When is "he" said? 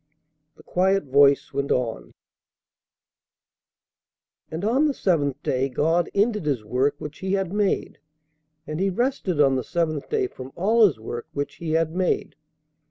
7.19-7.33, 8.79-8.89, 11.57-11.73